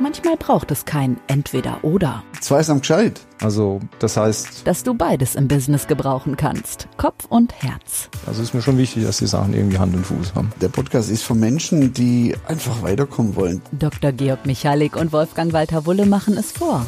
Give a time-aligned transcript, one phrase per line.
[0.00, 2.24] Manchmal braucht es kein Entweder-Oder.
[2.40, 3.20] Zweisam gescheit.
[3.40, 6.88] Also, das heißt, Dass du beides im Business gebrauchen kannst.
[6.96, 8.08] Kopf und Herz.
[8.26, 10.50] also ist mir schon wichtig, dass die Sachen irgendwie Hand und Fuß haben.
[10.60, 13.62] Der Podcast ist von Menschen, die einfach weiterkommen wollen.
[13.70, 14.10] Dr.
[14.10, 16.84] Georg Michalik und Wolfgang Walter Wulle machen es vor.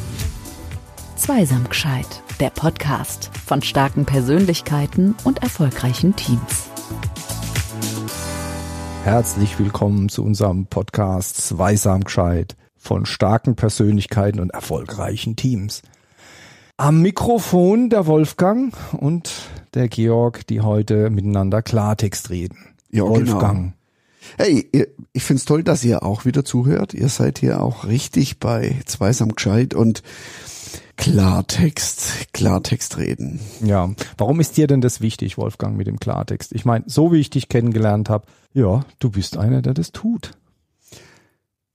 [1.15, 2.21] Zweisam gescheit.
[2.41, 6.67] Der Podcast von starken Persönlichkeiten und erfolgreichen Teams.
[9.05, 12.57] Herzlich willkommen zu unserem Podcast Zweisam gescheit
[12.87, 15.81] von starken Persönlichkeiten und erfolgreichen Teams.
[16.77, 19.31] Am Mikrofon der Wolfgang und
[19.73, 22.57] der Georg, die heute miteinander Klartext reden.
[22.89, 23.73] Ja, Wolfgang.
[24.37, 26.93] Hey, ihr- ich find's toll, dass ihr auch wieder zuhört.
[26.93, 30.01] Ihr seid hier auch richtig bei Zweisam gescheit und
[30.97, 33.39] Klartext, Klartext reden.
[33.61, 36.53] Ja, warum ist dir denn das wichtig, Wolfgang, mit dem Klartext?
[36.53, 40.31] Ich meine, so wie ich dich kennengelernt habe, ja, du bist einer, der das tut.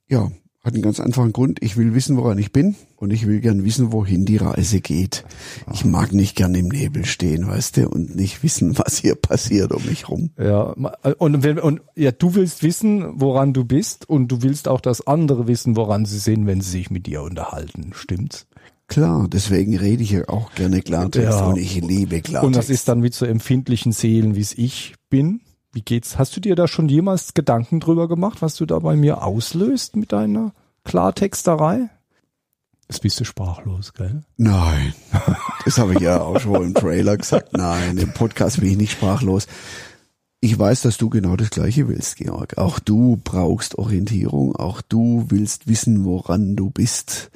[0.09, 0.31] Ja,
[0.65, 1.59] hat einen ganz einfachen Grund.
[1.61, 5.25] Ich will wissen, woran ich bin und ich will gern wissen, wohin die Reise geht.
[5.73, 9.73] Ich mag nicht gern im Nebel stehen, weißt du, und nicht wissen, was hier passiert
[9.73, 10.31] um mich rum.
[10.39, 10.75] Ja,
[11.19, 15.05] und, wenn, und ja, du willst wissen, woran du bist und du willst auch, dass
[15.07, 17.91] andere wissen, woran sie sind, wenn sie sich mit dir unterhalten.
[17.93, 18.47] Stimmt's?
[18.87, 21.47] Klar, deswegen rede ich ja auch gerne Klartext Ja.
[21.47, 22.45] und ich liebe Klartext.
[22.45, 25.41] Und das ist dann mit so empfindlichen Seelen, wie es ich bin.
[25.73, 26.19] Wie geht's?
[26.19, 29.97] Hast du dir da schon jemals Gedanken drüber gemacht, was du da bei mir auslöst
[29.97, 30.53] mit deiner
[30.85, 31.91] Klartexterei?
[32.89, 34.23] Jetzt bist du sprachlos, gell?
[34.37, 34.93] Nein,
[35.65, 37.57] das habe ich ja auch schon im Trailer gesagt.
[37.57, 39.47] Nein, im Podcast bin ich nicht sprachlos.
[40.41, 42.59] Ich weiß, dass du genau das Gleiche willst, Georg.
[42.59, 44.57] Auch du brauchst Orientierung.
[44.57, 47.31] Auch du willst wissen, woran du bist.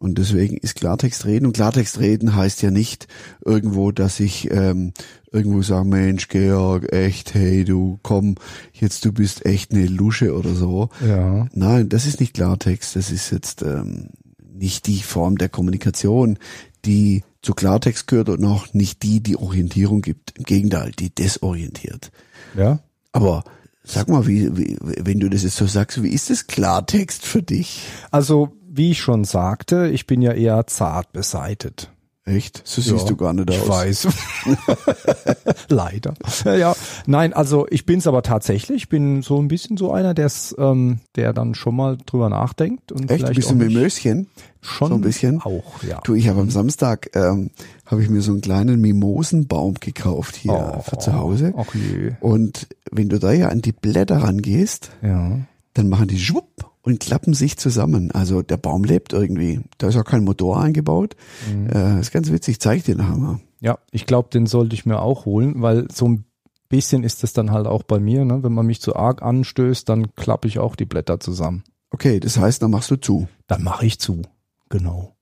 [0.00, 1.44] Und deswegen ist Klartext reden.
[1.44, 3.06] Und Klartext reden heißt ja nicht
[3.44, 4.94] irgendwo, dass ich ähm,
[5.30, 8.36] irgendwo sage, Mensch, Georg, echt, hey, du, komm,
[8.72, 10.88] jetzt du bist echt eine Lusche oder so.
[11.06, 11.46] Ja.
[11.52, 12.96] Nein, das ist nicht Klartext.
[12.96, 14.08] Das ist jetzt ähm,
[14.54, 16.38] nicht die Form der Kommunikation,
[16.86, 20.38] die zu Klartext gehört und auch nicht die, die Orientierung gibt.
[20.38, 22.10] Im Gegenteil, die desorientiert.
[22.56, 22.80] Ja?
[23.12, 23.44] Aber
[23.84, 27.42] sag mal, wie, wie, wenn du das jetzt so sagst, wie ist das Klartext für
[27.42, 27.82] dich?
[28.10, 31.90] Also, wie ich schon sagte, ich bin ja eher zart beseitet.
[32.24, 32.62] Echt?
[32.64, 33.56] So siehst Ja, du gar nicht aus.
[33.58, 34.08] Ich weiß.
[35.68, 36.14] Leider.
[36.44, 36.74] Ja.
[37.06, 38.76] Nein, also ich bin's aber tatsächlich.
[38.84, 42.90] Ich bin so ein bisschen so einer, der's, ähm, der dann schon mal drüber nachdenkt
[42.92, 43.24] und Echt?
[43.24, 44.28] auch du nicht- Mimöschen?
[44.62, 45.42] schon so ein bisschen?
[45.42, 46.00] auch, ja.
[46.04, 47.50] Du, ich habe am Samstag ähm,
[47.86, 51.52] habe ich mir so einen kleinen Mimosenbaum gekauft hier Oh, für zu Hause.
[51.56, 52.12] Ach je.
[52.20, 55.38] Und wenn du da ja an die Blätter rangehst, Ja.
[55.74, 58.10] dann machen die schwupp und klappen sich zusammen.
[58.10, 59.60] Also der Baum lebt irgendwie.
[59.78, 61.16] Da ist auch kein Motor eingebaut.
[61.52, 61.68] Mhm.
[61.68, 63.40] Äh, ist ganz witzig, zeig dir nachher mal.
[63.60, 66.24] Ja, ich glaube, den sollte ich mir auch holen, weil so ein
[66.70, 68.42] bisschen ist es dann halt auch bei mir, ne?
[68.42, 71.64] Wenn man mich zu arg anstößt, dann klappe ich auch die Blätter zusammen.
[71.90, 73.28] Okay, das heißt, dann machst du zu.
[73.46, 74.22] Dann mache ich zu.
[74.68, 75.16] Genau.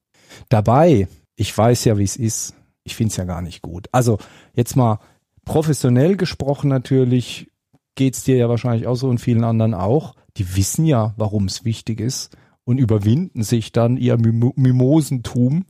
[0.50, 2.54] Dabei, ich weiß ja, wie es ist.
[2.84, 3.88] Ich find's ja gar nicht gut.
[3.90, 4.18] Also
[4.54, 5.00] jetzt mal
[5.44, 7.50] professionell gesprochen natürlich,
[7.98, 10.14] geht's dir ja wahrscheinlich auch so und vielen anderen auch.
[10.36, 12.30] Die wissen ja, warum es wichtig ist
[12.64, 15.64] und überwinden sich dann ihr Mimo Mimosentum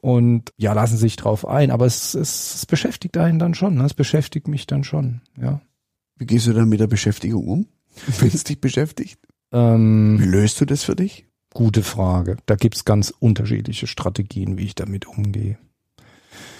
[0.00, 1.70] und ja, lassen sich drauf ein.
[1.70, 3.74] Aber es, es, es beschäftigt einen dann schon.
[3.74, 3.84] Ne?
[3.84, 5.20] Es beschäftigt mich dann schon.
[5.40, 5.60] Ja.
[6.16, 7.66] Wie gehst du dann mit der Beschäftigung um?
[8.18, 9.20] Wenn es dich beschäftigt?
[9.50, 11.26] Wie Ähm, löst du das für dich?
[11.54, 12.36] gute Frage.
[12.46, 15.58] Da gibt's ganz unterschiedliche Strategien, wie ich damit umgehe.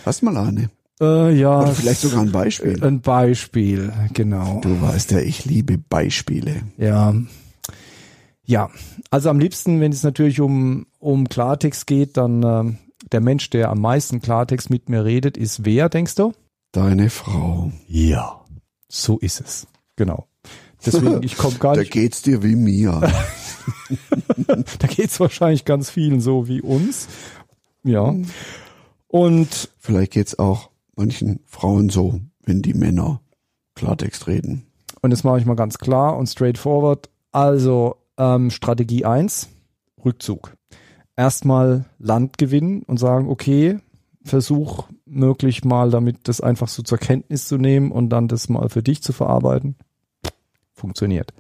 [0.04, 0.70] Hast mal eine?
[1.00, 1.62] Äh, ja.
[1.62, 2.82] Oder vielleicht sogar ein Beispiel.
[2.82, 4.60] Ein Beispiel, genau.
[4.62, 6.62] Du weißt ja, ich liebe Beispiele.
[6.76, 7.14] Ja.
[8.44, 8.70] Ja,
[9.10, 12.78] also am liebsten, wenn es natürlich um, um Klartext geht, dann ähm,
[13.12, 16.32] der Mensch, der am meisten Klartext mit mir redet, ist wer, denkst du?
[16.72, 17.70] Deine Frau.
[17.86, 18.40] Ja.
[18.88, 19.66] So ist es.
[19.96, 20.26] Genau.
[20.84, 23.00] Deswegen, ich komme gar Da nicht, geht's dir wie mir.
[24.46, 27.06] da geht's wahrscheinlich ganz vielen so wie uns.
[27.84, 28.14] Ja.
[29.08, 33.22] Und Vielleicht geht's auch manchen Frauen so, wenn die Männer
[33.74, 34.66] Klartext reden.
[35.00, 37.08] Und das mache ich mal ganz klar und straightforward.
[37.32, 39.48] Also ähm, Strategie eins:
[40.04, 40.54] Rückzug.
[41.16, 43.78] Erstmal Land gewinnen und sagen, okay,
[44.24, 48.68] versuch möglich mal damit das einfach so zur Kenntnis zu nehmen und dann das mal
[48.68, 49.76] für dich zu verarbeiten.
[50.72, 51.32] Funktioniert.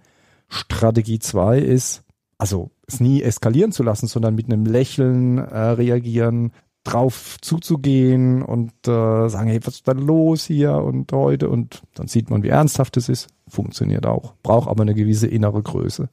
[0.48, 2.02] Strategie zwei ist,
[2.38, 6.52] also es nie eskalieren zu lassen, sondern mit einem Lächeln äh, reagieren,
[6.84, 12.08] drauf zuzugehen und äh, sagen, hey, was ist da los hier und heute und dann
[12.08, 13.28] sieht man, wie ernsthaft es ist.
[13.48, 14.34] Funktioniert auch.
[14.42, 16.08] Braucht aber eine gewisse innere Größe.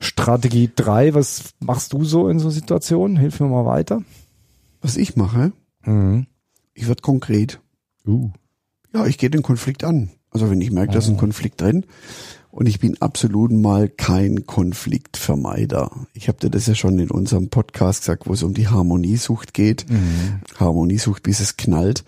[0.00, 3.16] Strategie drei, was machst du so in so Situationen?
[3.16, 4.02] Hilf mir mal weiter.
[4.80, 5.52] Was ich mache,
[5.84, 6.26] Mhm.
[6.74, 7.60] ich werde konkret.
[8.06, 8.30] Uh.
[8.94, 10.10] Ja, ich gehe den Konflikt an.
[10.38, 11.84] Also wenn ich merke, da ist ein Konflikt drin
[12.52, 15.90] und ich bin absolut mal kein Konfliktvermeider.
[16.12, 19.52] Ich habe dir das ja schon in unserem Podcast gesagt, wo es um die Harmoniesucht
[19.52, 19.90] geht.
[19.90, 20.40] Mhm.
[20.60, 22.04] Harmoniesucht, bis es knallt.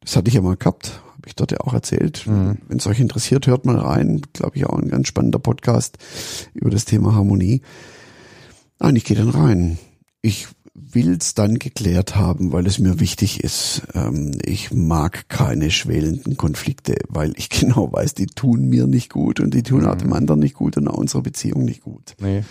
[0.00, 2.24] Das hatte ich ja mal gehabt, habe ich dort ja auch erzählt.
[2.28, 2.58] Mhm.
[2.68, 4.22] Wenn es euch interessiert, hört mal rein.
[4.32, 5.98] Glaube ich auch ein ganz spannender Podcast
[6.54, 7.62] über das Thema Harmonie.
[8.78, 9.78] Nein, ich gehe dann rein.
[10.20, 13.82] Ich will's dann geklärt haben, weil es mir wichtig ist.
[13.94, 19.40] Ähm, ich mag keine schwelenden Konflikte, weil ich genau weiß, die tun mir nicht gut
[19.40, 22.14] und die tun auch dem anderen nicht gut und auch unserer Beziehung nicht gut.
[22.20, 22.44] Nee.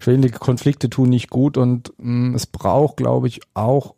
[0.00, 3.94] Schwelende Konflikte tun nicht gut und mh, es braucht, glaube ich, auch,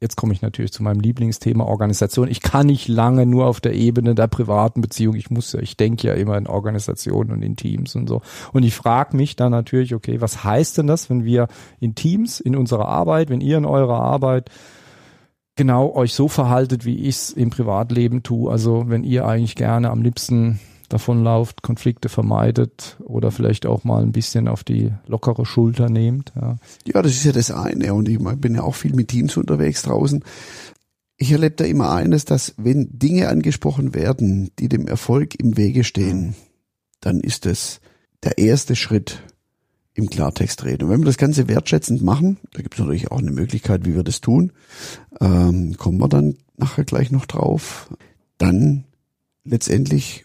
[0.00, 2.28] jetzt komme ich natürlich zu meinem Lieblingsthema Organisation.
[2.28, 5.14] Ich kann nicht lange nur auf der Ebene der privaten Beziehung.
[5.14, 8.22] Ich muss ja, ich denke ja immer in Organisationen und in Teams und so.
[8.52, 11.48] Und ich frage mich dann natürlich, okay, was heißt denn das, wenn wir
[11.80, 14.50] in Teams, in unserer Arbeit, wenn ihr in eurer Arbeit
[15.54, 18.50] genau euch so verhaltet, wie ich es im Privatleben tue.
[18.50, 20.58] Also wenn ihr eigentlich gerne am liebsten
[20.92, 26.32] davonlauft, Konflikte vermeidet oder vielleicht auch mal ein bisschen auf die lockere Schulter nehmt.
[26.36, 26.56] Ja.
[26.86, 27.94] Ja, das ist ja das eine.
[27.94, 30.22] Und ich bin ja auch viel mit Teams unterwegs draußen.
[31.16, 35.84] Ich erlebe da immer eines, dass wenn Dinge angesprochen werden, die dem Erfolg im Wege
[35.84, 36.34] stehen,
[37.00, 37.80] dann ist es
[38.22, 39.22] der erste Schritt
[39.94, 40.84] im Klartext reden.
[40.84, 43.94] Und wenn wir das Ganze wertschätzend machen, da gibt es natürlich auch eine Möglichkeit, wie
[43.94, 44.52] wir das tun,
[45.20, 47.92] ähm, kommen wir dann nachher gleich noch drauf,
[48.38, 48.84] dann
[49.44, 50.24] letztendlich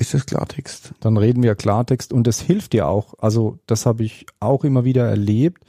[0.00, 0.94] ist das Klartext.
[1.00, 3.14] Dann reden wir Klartext und es hilft dir auch.
[3.18, 5.62] Also das habe ich auch immer wieder erlebt,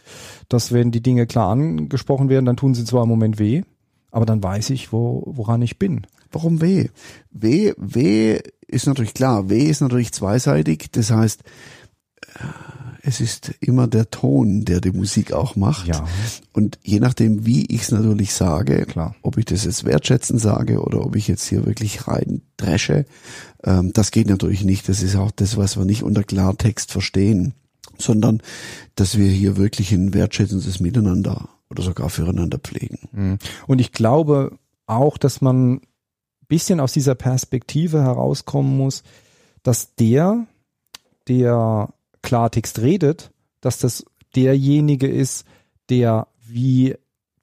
[0.47, 3.63] dass wenn die Dinge klar angesprochen werden, dann tun sie zwar im Moment weh,
[4.09, 6.07] aber dann weiß ich, wo, woran ich bin.
[6.31, 6.87] Warum weh?
[7.31, 9.49] Weh, weh ist natürlich klar.
[9.49, 10.87] Weh ist natürlich zweiseitig.
[10.93, 11.43] Das heißt,
[13.03, 15.87] es ist immer der Ton, der die Musik auch macht.
[15.87, 16.07] Ja.
[16.53, 19.15] Und je nachdem, wie ich es natürlich sage, Klar.
[19.21, 23.05] ob ich das jetzt wertschätzen sage oder ob ich jetzt hier wirklich rein dresche,
[23.63, 24.87] ähm, das geht natürlich nicht.
[24.87, 27.53] Das ist auch das, was wir nicht unter Klartext verstehen,
[27.97, 28.41] sondern
[28.95, 32.99] dass wir hier wirklich ein wertschätzendes Miteinander oder sogar füreinander pflegen.
[33.11, 33.39] Mhm.
[33.65, 35.81] Und ich glaube auch, dass man ein
[36.47, 39.03] bisschen aus dieser Perspektive herauskommen muss,
[39.63, 40.45] dass der,
[41.27, 41.89] der
[42.21, 43.31] Klartext redet,
[43.61, 45.45] dass das derjenige ist,
[45.89, 46.95] der wie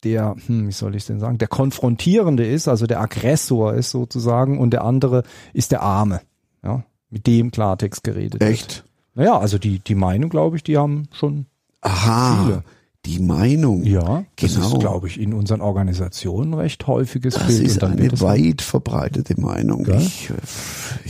[0.05, 4.59] der, hm, wie soll ich denn sagen, der Konfrontierende ist, also der Aggressor ist sozusagen
[4.59, 6.21] und der andere ist der Arme,
[6.63, 8.51] ja, mit dem Klartext geredet wird.
[8.51, 8.85] Echt?
[9.15, 11.47] Naja, also die, die Meinung, glaube ich, die haben schon
[11.81, 12.65] Aha, Viele.
[13.07, 13.83] die Meinung.
[13.85, 14.69] Ja, das Genau.
[14.75, 17.63] ist, glaube ich, in unseren Organisationen recht häufiges Das Bild.
[17.63, 19.83] ist Und dann eine wird weit verbreitete Meinung.
[19.83, 19.97] Gell?
[20.01, 20.35] Ich, äh,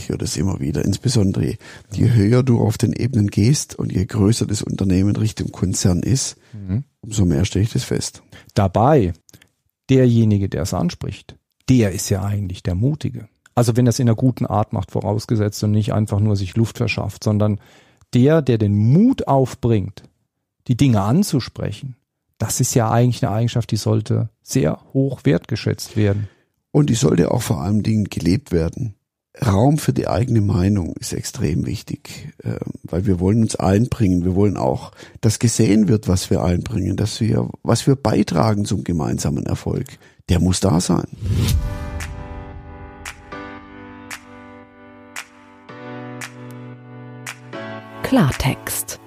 [0.09, 0.83] ich höre das immer wieder.
[0.83, 1.55] Insbesondere
[1.93, 6.35] je höher du auf den Ebenen gehst und je größer das Unternehmen Richtung Konzern ist,
[6.51, 6.83] Mhm.
[7.01, 8.23] umso mehr stelle ich das fest.
[8.55, 9.13] Dabei,
[9.89, 11.35] derjenige, der es anspricht,
[11.69, 13.27] der ist ja eigentlich der Mutige.
[13.53, 16.55] Also wenn er es in einer guten Art macht, vorausgesetzt und nicht einfach nur sich
[16.55, 17.59] Luft verschafft, sondern
[18.15, 20.01] der, der den Mut aufbringt,
[20.67, 21.97] die Dinge anzusprechen,
[22.39, 26.29] das ist ja eigentlich eine Eigenschaft, die sollte sehr hoch wertgeschätzt werden.
[26.71, 28.95] Und die sollte auch vor allem Dingen gelebt werden.
[29.37, 34.25] Raum für die eigene Meinung ist extrem wichtig, äh, weil wir wollen uns einbringen.
[34.25, 34.91] Wir wollen auch,
[35.21, 39.85] dass gesehen wird, was wir einbringen, dass wir, was wir beitragen zum gemeinsamen Erfolg.
[40.29, 41.07] Der muss da sein.
[48.01, 48.99] Klartext.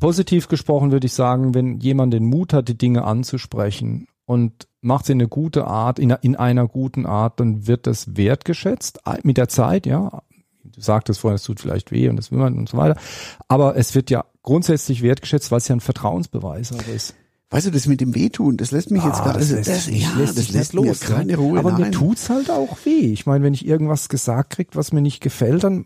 [0.00, 5.06] Positiv gesprochen würde ich sagen, wenn jemand den Mut hat, die Dinge anzusprechen und macht
[5.06, 9.36] sie in eine gute Art, in, in einer guten Art, dann wird das wertgeschätzt mit
[9.38, 10.22] der Zeit, ja.
[10.62, 13.00] Du sagtest vorhin, es tut vielleicht weh und das will man und so weiter.
[13.48, 17.14] Aber es wird ja grundsätzlich wertgeschätzt, weil es ja ein Vertrauensbeweis auch ist.
[17.50, 19.86] Weißt du, das mit dem Wehtun, das lässt mich jetzt Ah, gerade, das das, lässt
[19.88, 21.38] das, ja, lässt das lässt mir los, keine ne?
[21.38, 21.60] Ruhe.
[21.60, 21.92] Aber mir nein.
[21.92, 23.12] tut's halt auch weh.
[23.12, 25.84] Ich meine, wenn ich irgendwas gesagt krieg, was mir nicht gefällt, dann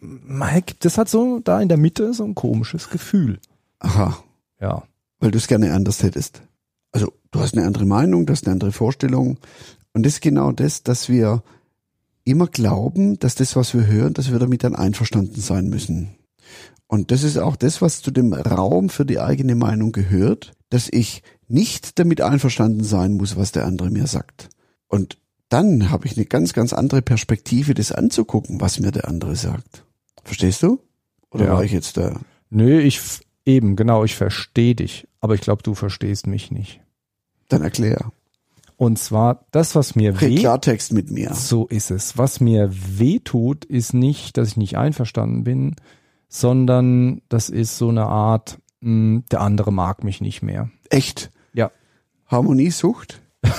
[0.82, 3.38] es halt so da in der Mitte so ein komisches Gefühl.
[3.80, 4.16] Aha,
[4.58, 4.84] Ja.
[5.18, 6.40] weil du es gerne anders hättest.
[6.92, 9.38] Also du hast eine andere Meinung, du hast eine andere Vorstellung.
[9.92, 11.42] Und das ist genau das, dass wir
[12.24, 16.10] immer glauben, dass das, was wir hören, dass wir damit dann einverstanden sein müssen.
[16.86, 20.88] Und das ist auch das, was zu dem Raum für die eigene Meinung gehört, dass
[20.90, 24.48] ich nicht damit einverstanden sein muss, was der andere mir sagt.
[24.88, 25.18] Und
[25.48, 29.84] dann habe ich eine ganz, ganz andere Perspektive, das anzugucken, was mir der andere sagt.
[30.24, 30.80] Verstehst du?
[31.30, 31.52] Oder Ja.
[31.54, 32.20] war ich jetzt da?
[32.50, 33.00] Nö, ich
[33.44, 36.80] eben, genau, ich verstehe dich, aber ich glaube, du verstehst mich nicht.
[37.48, 38.12] Dann erklär.
[38.76, 41.34] Und zwar das, was mir Red weh, Klartext mit mir.
[41.34, 42.16] so ist es.
[42.16, 45.76] Was mir weh tut, ist nicht, dass ich nicht einverstanden bin,
[46.28, 50.70] sondern das ist so eine Art, mh, der andere mag mich nicht mehr.
[50.88, 51.30] Echt?
[51.52, 51.70] Ja.
[52.26, 53.20] Harmoniesucht?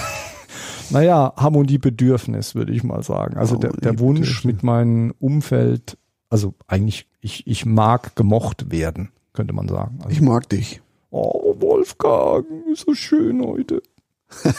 [0.90, 3.38] naja, Harmoniebedürfnis, würde ich mal sagen.
[3.38, 5.98] Also der, der Wunsch mit meinem Umfeld,
[6.30, 10.00] also eigentlich, ich, ich mag gemocht werden, könnte man sagen.
[10.00, 10.82] Also, Ich mag dich.
[11.12, 13.84] Oh, Wolfgang, ist so schön heute.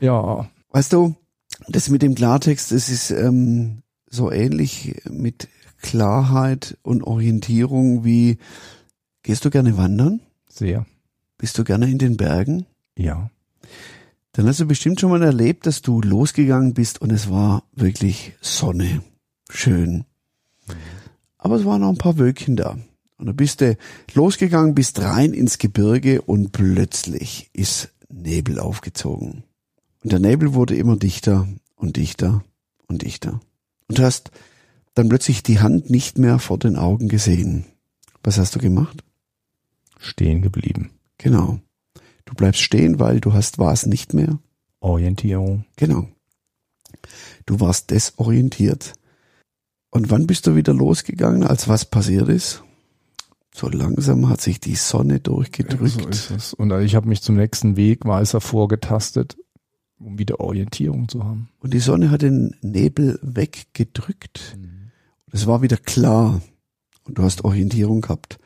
[0.00, 1.14] ja, Weißt du,
[1.68, 5.48] das mit dem Klartext, das ist ähm, so ähnlich mit
[5.82, 8.38] Klarheit und Orientierung wie,
[9.22, 10.20] gehst du gerne wandern?
[10.48, 10.86] sehr.
[11.38, 12.66] Bist du gerne in den Bergen?
[12.98, 13.30] Ja.
[14.32, 18.34] Dann hast du bestimmt schon mal erlebt, dass du losgegangen bist und es war wirklich
[18.42, 19.02] Sonne.
[19.48, 20.04] Schön.
[21.38, 22.76] Aber es waren auch ein paar Wölkchen da.
[23.20, 23.76] Und dann bist du
[24.14, 29.44] losgegangen, bist rein ins Gebirge und plötzlich ist Nebel aufgezogen.
[30.02, 31.46] Und der Nebel wurde immer dichter
[31.76, 32.42] und dichter
[32.86, 33.42] und dichter.
[33.88, 34.30] Und du hast
[34.94, 37.66] dann plötzlich die Hand nicht mehr vor den Augen gesehen.
[38.22, 39.04] Was hast du gemacht?
[39.98, 40.90] Stehen geblieben.
[41.18, 41.60] Genau.
[42.24, 44.38] Du bleibst stehen, weil du hast was nicht mehr.
[44.80, 45.66] Orientierung.
[45.76, 46.08] Genau.
[47.44, 48.94] Du warst desorientiert.
[49.90, 52.62] Und wann bist du wieder losgegangen, als was passiert ist?
[53.52, 55.92] So langsam hat sich die Sonne durchgedrückt.
[55.92, 56.54] So ist es.
[56.54, 59.36] Und ich habe mich zum nächsten Wegweiser vorgetastet,
[59.98, 61.50] um wieder Orientierung zu haben.
[61.58, 64.56] Und die Sonne hat den Nebel weggedrückt.
[65.32, 66.40] Es war wieder klar.
[67.04, 68.38] Und du hast Orientierung gehabt.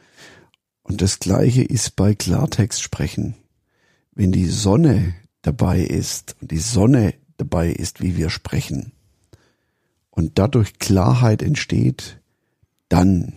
[0.83, 3.35] Und das Gleiche ist bei Klartext sprechen.
[4.13, 8.93] Wenn die Sonne dabei ist und die Sonne dabei ist, wie wir sprechen,
[10.11, 12.21] und dadurch Klarheit entsteht,
[12.89, 13.35] dann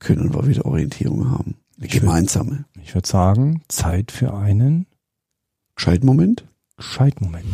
[0.00, 1.56] können wir wieder Orientierung haben.
[1.76, 2.64] Eine Ich würd- gemeinsame.
[2.82, 4.86] Ich würde sagen, Zeit für einen
[5.76, 6.46] Scheidmoment?
[6.76, 7.44] Gescheitmoment.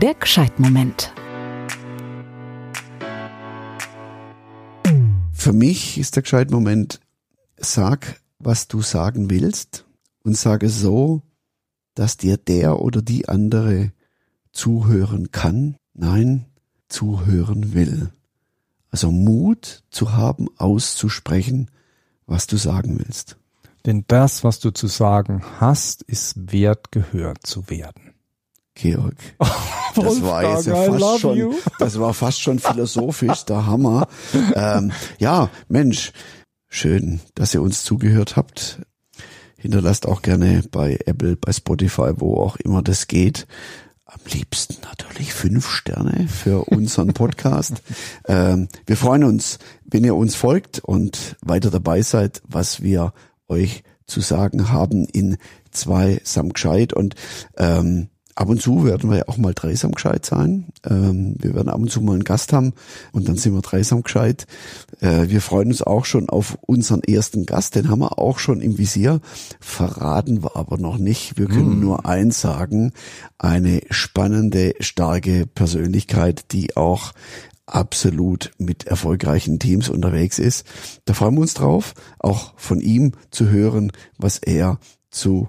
[0.00, 1.12] Der Gescheitmoment.
[5.32, 7.00] Für mich ist der Gescheitmoment,
[7.56, 9.84] sag, was du sagen willst
[10.24, 11.22] und sage so,
[11.94, 13.92] dass dir der oder die andere
[14.52, 16.46] zuhören kann, nein,
[16.88, 18.10] zuhören will.
[18.96, 21.70] Also Mut zu haben, auszusprechen,
[22.26, 23.36] was du sagen willst.
[23.84, 28.14] Denn das, was du zu sagen hast, ist wert, gehört zu werden.
[28.74, 29.16] Georg.
[29.96, 31.54] Das war jetzt ja fast schon, you.
[31.78, 34.08] das war fast schon philosophisch, der Hammer.
[34.54, 36.12] Ähm, ja, Mensch,
[36.68, 38.80] schön, dass ihr uns zugehört habt.
[39.58, 43.46] Hinterlasst auch gerne bei Apple, bei Spotify, wo auch immer das geht.
[44.08, 47.82] Am liebsten natürlich fünf Sterne für unseren Podcast.
[48.28, 53.12] ähm, wir freuen uns, wenn ihr uns folgt und weiter dabei seid, was wir
[53.48, 55.38] euch zu sagen haben in
[55.72, 57.16] zwei Samgscheid und
[57.56, 60.66] ähm, Ab und zu werden wir ja auch mal dreisam gescheit sein.
[60.84, 62.74] Ähm, wir werden ab und zu mal einen Gast haben
[63.12, 64.46] und dann sind wir dreisam gescheit.
[65.00, 68.60] Äh, wir freuen uns auch schon auf unseren ersten Gast, den haben wir auch schon
[68.60, 69.20] im Visier.
[69.58, 71.38] Verraten wir aber noch nicht.
[71.38, 72.92] Wir können nur eins sagen,
[73.38, 77.12] eine spannende, starke Persönlichkeit, die auch
[77.64, 80.66] absolut mit erfolgreichen Teams unterwegs ist.
[81.06, 84.78] Da freuen wir uns drauf, auch von ihm zu hören, was er
[85.10, 85.48] zu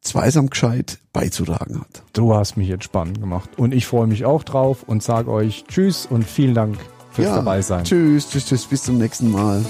[0.00, 2.02] Zweisamkeit beizutragen hat.
[2.12, 3.50] Du hast mich jetzt spannend gemacht.
[3.58, 6.78] Und ich freue mich auch drauf und sage euch Tschüss und vielen Dank
[7.10, 7.84] fürs dabei sein.
[7.84, 9.64] Tschüss, tschüss, tschüss, bis zum nächsten Mal.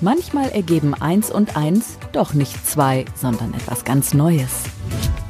[0.00, 4.64] Manchmal ergeben eins und eins doch nicht zwei, sondern etwas ganz Neues.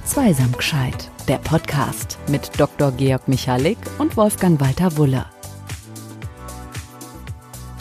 [0.04, 1.10] Zweisam gescheit.
[1.28, 2.92] Der Podcast mit Dr.
[2.92, 5.26] Georg Michalik und Wolfgang Walter Wulle.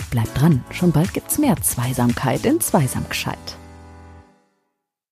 [0.10, 3.55] Bleibt dran, schon bald gibt's mehr Zweisamkeit in Zweisam gescheit.